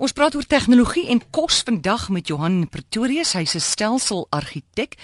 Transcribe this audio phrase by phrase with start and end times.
[0.00, 4.96] Ons praat oor tegnologie en kos vandag met Johan Pretorius, hy's 'n stelselargitek.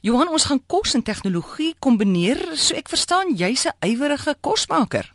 [0.00, 5.10] Johan, ons gaan kos en tegnologie kombineer, so ek verstaan jy's 'n ywerige kosmaker.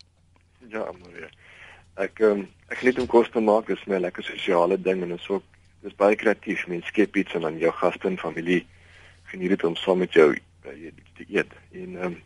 [0.67, 1.29] Ja, Maria.
[1.95, 5.09] Ek um, ek geniet om kos te maak, dit is my lekker sosiale ding en
[5.09, 5.43] dit is ook
[5.81, 6.67] dis baie kreatief.
[6.67, 8.65] Mens skep iets en dan jou gaste en familie
[9.23, 11.51] geniet dit om saam met jou uh, te eet.
[11.71, 12.21] En ehm um,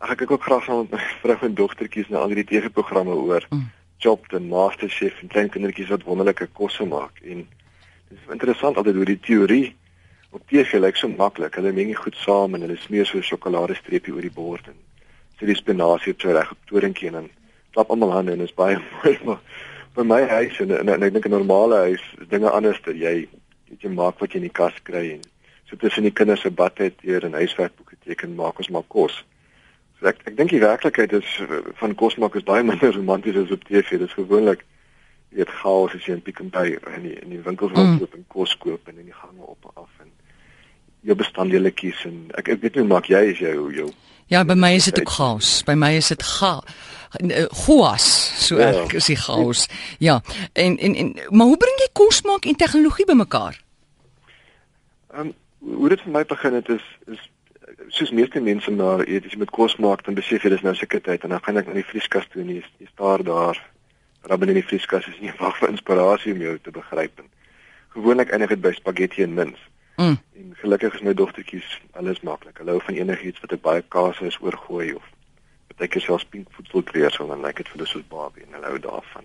[0.00, 3.46] ek kyk ook graag saam met my vrou en dogtertjies na al die TV-programme oor.
[3.50, 3.70] Mm.
[3.98, 7.46] Chopped en Masterchef en klein kindertjies wat wonderlike kosse maak en
[8.08, 9.74] dit is interessant altyd hoe die teorie
[10.30, 11.54] op TV lyk so maklik.
[11.56, 14.76] Hulle meng dit goed saam en hulle smeer so 'n sjokoladestreepie oor die bord en
[15.38, 17.30] sit die spinasie op so reg op toringkie en dan
[17.72, 19.40] klap almal hande en is baie mooi maar
[19.96, 23.28] vir my huis en en, en ek dink 'n normale huis dinge anders dat jy
[23.68, 25.22] weet jy maak wat jy in die kas kry en
[25.68, 29.24] so tussen die kinders se badtyd hier en huiswerkboeke teken maak ons maar kos.
[29.98, 33.54] So ek ek dink die werklikheid is eh, van kosmaak is baie minder romanties as
[33.54, 33.98] op TV.
[33.98, 34.64] Dit is gewoonlik
[35.36, 37.98] weet chaos as jy in Pick n Pay in die in die winkels mm.
[38.00, 40.12] loop en kos koop en in die gange op en af en
[41.06, 43.90] jou bestanddele kies en ek ek weet nie maak jy is jou jou
[44.26, 45.62] Ja, by my is dit ook chaos.
[45.62, 46.56] By my is dit ga
[47.54, 48.06] chaos.
[48.42, 48.72] So ja.
[48.82, 49.68] ek is die chaos.
[50.02, 50.18] Ja.
[50.52, 53.60] En en en maar hoe bring jy kosmaak en tegnologie bymekaar?
[55.14, 55.34] Ehm um,
[55.78, 57.22] hoe dit vir my begin het is is
[57.88, 60.74] soos meeste mense maar eet as jy met kos maak dan besef jy dis nou
[60.74, 63.60] seker tyd en dan gaan ek na die vrieskas toe en jy, jy staar daar
[64.26, 67.30] rabbel in die vrieskas is nie wag vir inspirasie om jou te begryp en
[67.96, 69.60] gewoonlik eindig dit by spaghetti en mins.
[69.96, 70.18] Mm.
[70.36, 72.58] En gelukkig is my dogtertjies alles maklik.
[72.60, 75.04] Hulle hou van enigiets wat 'n baie kaas is oorgooi of
[75.68, 78.72] partykeer selfs pink voedsel kreer so dan lyk dit vir hulle soos barbie en hulle
[78.72, 79.24] hou daarvan.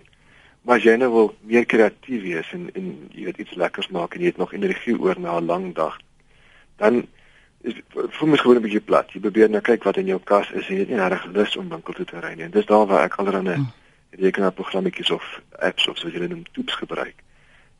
[0.62, 4.14] Maar as jy nou wil meer kreatief wees en en jy weet iets lekkers maak
[4.14, 5.98] en jy het nog energie oor na 'n lang dag
[6.76, 7.06] dan
[7.62, 9.12] is vir my gewoon 'n bietjie plat.
[9.12, 11.56] Jy probeer nou kyk wat in jou kas is en jy het nie regtig lus
[11.56, 12.48] om winkel toe te ry nie.
[12.48, 13.72] Dis daar waar ek allerlei hmm.
[14.10, 17.22] rekenaarprogrammetjies of apps of so jy hulle noem toeps gebruik.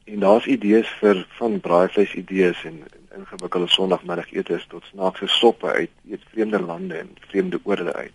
[0.05, 2.83] En daar's idees vir van braaivleis idees en
[3.16, 8.12] ingewikkelde sonndagmiddagetes tot snaakse soppe uit eet vreemde lande en vreemde oorde uit.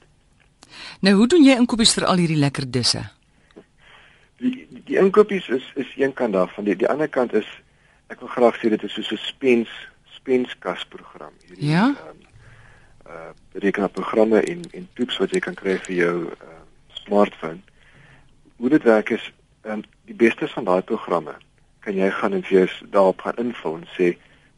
[1.00, 3.04] Nou, hoe doen jy inkopies vir al hierdie lekker disse?
[4.38, 6.64] Die die, inkopies is is een kant daarvan.
[6.64, 7.48] Die die ander kant is
[8.08, 9.70] ek wil graag sê dit is so 'n spens
[10.28, 11.96] spenskas program hierdie ja?
[12.10, 12.20] um,
[13.08, 13.32] uh
[13.64, 16.56] rekenaarprogramme en en toeps wat jy kan kry vir jou uh
[17.00, 17.62] smartphone.
[18.58, 19.24] Hoe dit werk is
[19.64, 21.38] um, die beste van daai programme
[21.86, 24.10] kan jy gaan en vir jou daarop gaan invul en sê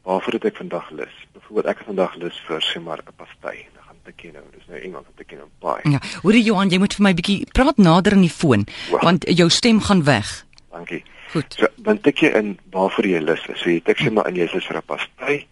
[0.07, 1.13] waarvoor het ek vandag lus?
[1.37, 3.67] Byvoorbeeld ek het vandag lus vir sê maar 'n pastei.
[3.75, 5.91] Dan gaan ek kyk nou, dis nou Engels om te kyk op pie.
[5.91, 9.03] Ja, hoorie Johan, jy moet vir my bietjie praat nader in die foon wow.
[9.03, 10.45] want jou stem gaan weg.
[10.71, 11.03] Dankie.
[11.29, 11.53] Goed.
[11.53, 13.61] So, dan tik jy in waarvoor jy lus is.
[13.61, 15.45] So jy tik sê maar in jy is lus vir 'n pastei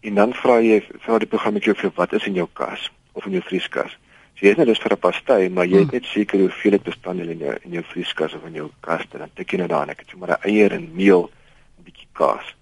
[0.00, 3.36] en dan vra jy vir die programmetjie vir wat is in jou kas of in
[3.36, 3.96] jou vrieskas.
[4.34, 5.98] So jy is net dus vir 'n pastei, maar jy het hmm.
[6.00, 9.18] net seker hoeveel dit bestaan in jou in jou vrieskas of in jou kas en
[9.18, 11.30] dan tik jy nou daar net sommer 'n eier en meel,
[11.78, 12.54] 'n bietjie kaas.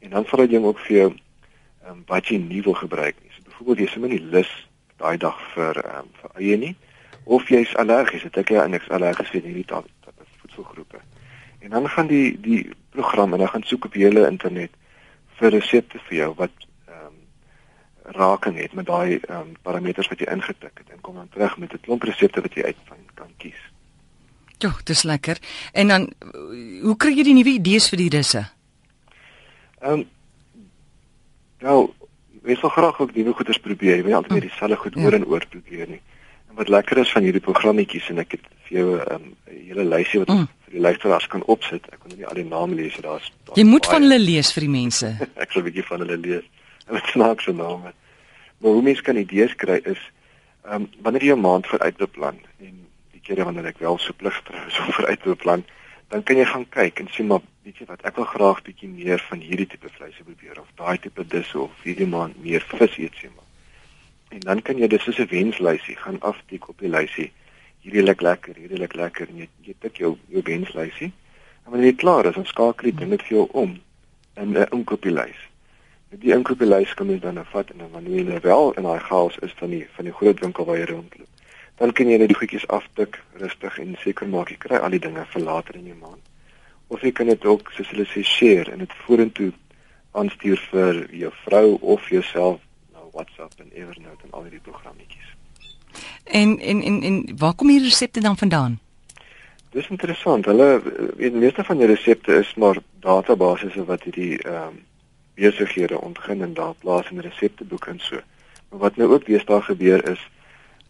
[0.00, 3.30] En dan vra jy ook vir jou ehm um, wat jy nie wil gebruik nie.
[3.36, 6.76] So byvoorbeeld jy sommer nie lus daai dag vir ehm um, vir eie nie
[7.24, 9.84] of jy's allergies, het ek ja niks allergies vir hierdie taal
[10.40, 10.98] voedselgroepe.
[11.60, 14.70] En dan gaan die die program en dan gaan soek op die hele internet
[15.38, 16.50] vir resepte vir jou wat
[18.16, 21.58] raking het met daai ehm um, parameters wat jy ingetik het en kom dan terug
[21.58, 23.60] met 'n klomp resepte wat jy uit van kan kies.
[24.58, 25.38] Ja, dis lekker.
[25.72, 26.12] En dan
[26.82, 28.44] hoe kry jy die nuwe idees vir die risse?
[29.80, 30.08] Ehm um,
[31.60, 31.78] nou,
[32.44, 33.96] ek wil graag ook nuwe goeders probeer.
[33.96, 35.04] Jy moet altyd net dieselfde goed ja.
[35.04, 36.00] oor en oor probeer nie.
[36.50, 39.84] En wat lekker is van hierdie programmetjies en ek het vir jou 'n um, hele
[39.84, 40.46] lysie wat mm.
[40.66, 41.86] vir die luisteraars kan opsit.
[41.92, 42.96] Ek kon nie al die name lees.
[43.00, 43.92] Daar's Jy moet baie.
[43.94, 45.16] van hulle lees vir die mense.
[45.42, 46.44] ek sal 'n bietjie van hulle lees.
[46.90, 47.92] Met snaakse name.
[48.60, 50.00] Maar hoe mense kan idees kry is
[50.62, 52.74] ehm um, wanneer jy 'n maand vooruit beplan en
[53.12, 55.64] die kere wanneer ek wel so pligter is om vooruit beplan,
[56.08, 58.88] dan kan jy gaan kyk en sê maar weet jy wat, ek wil graag bietjie
[58.88, 62.98] meer van hierdie tipe vleis probeer of daai tipe dis of hierdie maand meer vis
[62.98, 63.48] eet sê maar.
[64.30, 67.32] En dan kan jy dis soos 'n wenslysie gaan aftik op die lysie.
[67.80, 71.12] Hierdie lyk lekker, hierdie lyk lekker en jy jy tik jou jou wenslysie.
[71.64, 73.80] En wanneer jy klaar is, dan skakel jy dit vir jou om
[74.36, 75.49] in 'n inkopieslys
[76.18, 79.52] die inkopieslys kan jy dan vat en dan wanneer jy wel in daai chaos is
[79.58, 81.28] van die van die groot winkel waar jy rondloop.
[81.78, 85.00] Dan kan jy net die goedjies aftik rustig en seker maak jy kry al die
[85.00, 86.22] dinge vir later in die maand.
[86.90, 89.52] Of jy kan dit ook soos hulle sê share en dit vorentoe
[90.18, 92.58] aanstuur vir jou vrou of jouself
[92.92, 95.30] na WhatsApp en Evernote en al die programmetjies.
[96.24, 98.78] En en en en waar kom hierdie resepte dan vandaan?
[99.70, 100.44] Dis interessant.
[100.44, 100.82] Hulle
[101.16, 104.86] die meeste van die resepte is maar databasisse wat hierdie ehm um,
[105.40, 108.20] besighede ontgin en daar plaas in resepteboek en so.
[108.68, 110.28] Maar wat nou ook weer daar gebeur is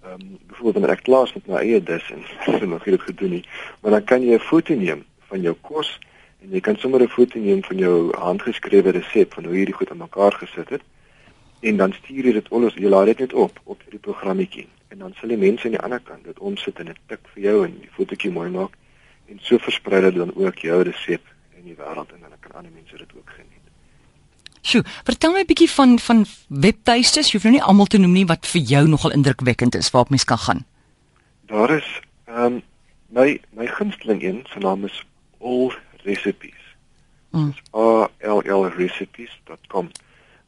[0.03, 2.23] ehm um, byvoorbeeld wanneer ek klaar is met my eie dis en
[2.59, 3.45] so nog nie dit gedoen nie,
[3.81, 5.99] maar dan kan jy 'n foto neem van jou kos
[6.41, 9.75] En jy kan sommer 'n foto neem van jou handgeskrewe resep van hoe jy dit
[9.75, 10.83] goed aan mekaar gesit het.
[11.61, 14.99] En dan stuur jy dit ons jy laat dit net op op hierdie programmetjie en
[14.99, 17.65] dan sal die mense aan die ander kant dit omsit in 'n tik vir jou
[17.65, 18.73] en die fotootjie mooi maak
[19.29, 21.23] en so versprei dit dan ook jou resep
[21.59, 23.70] in die wêreld en dan kan ander mense dit ook geniet.
[24.63, 27.31] Sjoe, vertel my 'n bietjie van van webtuistes.
[27.31, 30.11] Jy hoef nou nie almal te noem nie wat vir jou nogal indrukwekkend is waarop
[30.11, 30.65] mens kan gaan.
[31.47, 32.63] Daar is ehm um,
[33.09, 35.05] my my gunsteling een, sy naam is
[35.39, 35.73] All
[36.05, 36.61] Recipes.
[37.31, 37.55] Mm.
[37.75, 39.91] A L L recipes.com.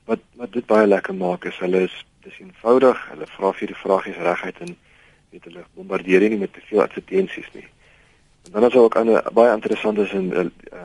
[0.04, 3.08] Wat wat dit baie lekker maak is hulle is dis eenvoudig.
[3.10, 4.76] Hulle vra vir die vragies reguit en
[5.30, 7.66] weet hulle bombardeer nie met te veel advertensies nie.
[8.44, 10.81] En dan is ook 'n baie interessant is in ehm uh,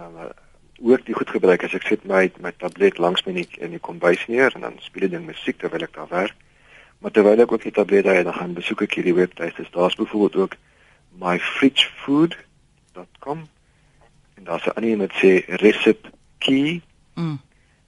[0.81, 3.79] ook die goed gebruik as ek sit my my tablet langs my net in die
[3.79, 6.35] kombuis neer en dan speel ek dan musiek terwyl ek daar werk.
[7.01, 9.65] Maar terwyl ek ook die tablet daar dan gaan besoek ek hierdie webtuiste.
[9.71, 10.55] Daar's byvoorbeeld ook
[11.17, 13.39] myfridgefood.com
[14.37, 16.81] en daar's 'n ander een wat sê recipe key.
[17.13, 17.39] Mm.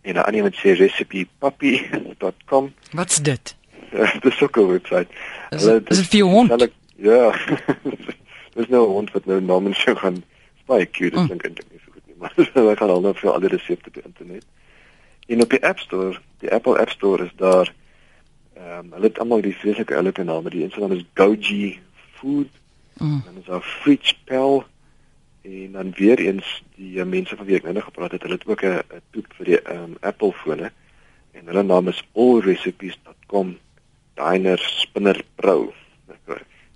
[0.02, 2.74] En 'n ander een wat sê recipepuppy.com.
[2.92, 3.56] Wat's dit?
[4.26, 5.08] Dis ook 'n webwerf.
[5.50, 6.70] Is dit vir hond?
[7.00, 7.32] Ja.
[8.56, 10.24] Dis nou 'n hond wat nou namens jou gaan
[10.66, 11.28] baie cute mm.
[11.28, 11.56] dink ek
[12.20, 14.46] maar hulle gaan al nou vir al die resepte op die internet.
[15.28, 17.74] En op die App Store, die Apple App Store is daar
[18.60, 20.50] ehm um, hulle het almal die vreeslike oulike name.
[20.50, 21.80] Die een se naam is Goji
[22.18, 22.52] Food.
[22.98, 23.22] Mm.
[23.26, 24.66] Dan is daar Fridge Pal
[25.42, 28.48] en dan weer eens die uh, mense van wie ek nou gepraat het, hulle het
[28.48, 30.72] ook 'n toep vir die ehm um, Apple fone
[31.32, 33.58] en hulle naam is allrecipes.com
[34.14, 35.74] Diner Spinner Pro.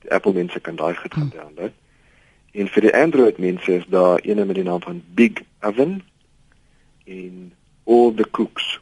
[0.01, 1.37] Die Apple mense kan daai goed gaan mm.
[1.37, 1.71] download.
[2.53, 6.01] En vir die Android mense is daar een met die naam van Big Oven
[7.05, 7.53] en
[7.83, 8.79] All the Cooks.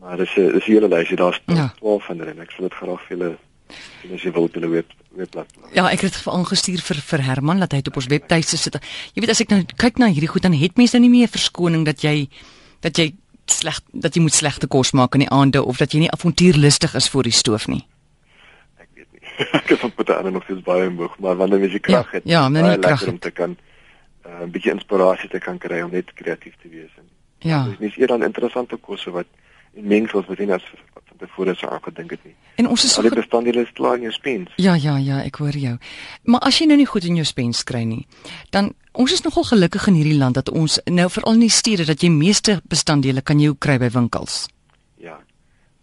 [0.00, 1.72] Maar dis is hele lysie daar's ja.
[1.78, 3.30] 12 van hulle en ek sal dit graag vir julle
[4.06, 5.54] en as jy wil op hulle web webblad.
[5.72, 8.76] Ja, ek het dit aangestuur vir vir Herman dat hy dit op ons webtuiste sit.
[9.16, 11.32] Jy weet as ek nou kyk na hierdie goed dan het mense nou nie meer
[11.32, 12.28] verskoning dat jy
[12.84, 13.14] dat jy
[13.50, 16.94] sleg dat jy moet slegte kos maak in die aande of dat jy nie avontuurlustig
[16.98, 17.86] is voor die stoof nie.
[19.58, 22.50] ek het op baie nog steeds baie moeg, maar wanneer jy krag het, ja, ja
[22.50, 26.12] baie lekker om te kan uh, 'n uh, bietjie inspirasie te kan kry om net
[26.14, 26.92] kreatief te wees.
[26.96, 27.64] En, ja.
[27.68, 29.26] Dis nie eers dan interessante kosse wat
[29.76, 30.62] en mengsels wat jy net
[30.92, 32.34] van tevore sou aangedink het nie.
[32.56, 34.52] En ons is al die bestanddele is klaar in jou spens.
[34.56, 35.76] Ja, ja, ja, ek hoor jou.
[36.24, 38.06] Maar as jy nou nie goed in jou spens kry nie,
[38.50, 41.84] dan ons is nogal gelukkig in hierdie land dat ons nou veral in die stede
[41.84, 44.46] dat jy meeste bestanddele kan jy kry by winkels.
[44.96, 45.18] Ja.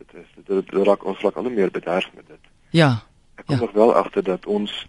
[0.01, 2.53] Dit is dit raak ons vlak al meer bederf met dit.
[2.73, 3.03] Ja
[3.48, 3.74] ek kom ja.
[3.74, 4.88] wel agter dat ons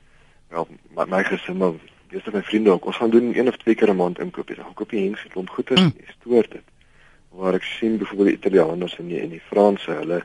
[0.48, 1.74] wel my, my gesin maar
[2.14, 4.50] dis my vriende ook ons gaan doen een of twee keer 'n maand inkoop.
[4.50, 6.14] Ons koop hier eens klomp goeder en mm.
[6.20, 6.66] stoor dit.
[7.28, 10.24] Waar ek sien byvoorbeeld die Italianers en die en die Franse, hulle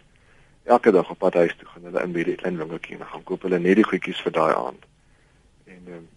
[0.63, 3.23] elke dag op pad huis toe gaan hulle in by die klein winkeltjie en gaan
[3.23, 4.85] koop hulle net die goedjies vir daai aand.
[5.65, 6.07] En um,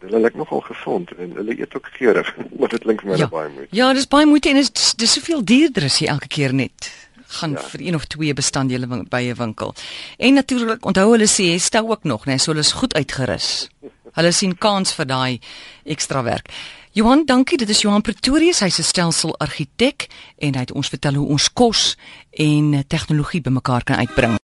[0.00, 3.28] hulle lyk nogal gesond en hulle eet ook geurig, maar dit klink vir my ja.
[3.28, 3.76] baie moeite.
[3.76, 6.92] Ja, dis baie moeite en dit is dis soveel duurder as jy elke keer net
[7.30, 7.62] gaan ja.
[7.72, 9.74] vir een of twee bestanddele by 'n winkel.
[10.18, 13.68] En natuurlik, onthou hulle sê, stel ook nog, né, so hulle is goed uitgerus.
[14.12, 15.40] Hulle sien kans vir daai
[15.84, 16.50] ekstra werk.
[16.92, 17.58] Johan, dankie.
[17.58, 18.60] Dit is Johan Pretorius.
[18.60, 21.96] Hy's 'n stelselargitek en hy het ons vertel hoe ons kos
[22.30, 24.38] en tegnologie bymekaar kan uitbring.